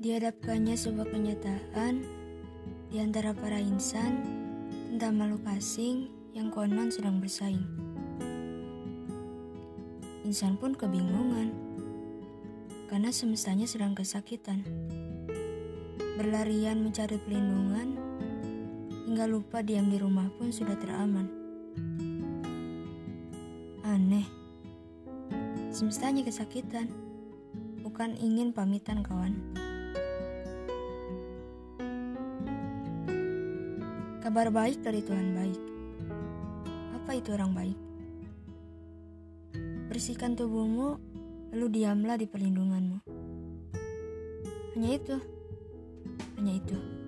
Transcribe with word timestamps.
Dihadapkannya 0.00 0.80
sebuah 0.80 1.12
kenyataan 1.12 2.00
di 2.88 3.04
antara 3.04 3.36
para 3.36 3.60
insan 3.60 4.24
tentang 4.88 5.20
makhluk 5.20 5.44
asing 5.52 6.08
yang 6.32 6.48
konon 6.48 6.88
sedang 6.88 7.20
bersaing. 7.20 7.60
Insan 10.24 10.56
pun 10.56 10.72
kebingungan 10.72 11.52
karena 12.88 13.12
semestanya 13.12 13.68
sedang 13.68 13.92
kesakitan. 13.92 14.64
Berlarian 16.16 16.80
mencari 16.80 17.20
pelindungan 17.20 18.00
hingga 19.04 19.28
lupa 19.28 19.60
diam 19.60 19.92
di 19.92 20.00
rumah 20.00 20.32
pun 20.40 20.48
sudah 20.48 20.80
teraman. 20.80 21.28
Aneh, 23.84 24.24
semestanya 25.68 26.24
kesakitan, 26.24 26.88
bukan 27.84 28.16
ingin 28.16 28.56
pamitan 28.56 29.04
kawan. 29.04 29.36
Kabar 34.20 34.52
baik 34.52 34.84
dari 34.84 35.00
Tuhan 35.00 35.32
baik. 35.32 35.60
Apa 36.92 37.16
itu 37.16 37.32
orang 37.32 37.56
baik? 37.56 37.78
Bersihkan 39.88 40.36
tubuhmu, 40.36 41.00
lalu 41.56 41.66
diamlah 41.80 42.20
di 42.20 42.28
perlindunganmu. 42.28 43.00
Hanya 44.76 44.90
itu. 44.92 45.16
Hanya 46.36 46.52
itu. 46.52 46.99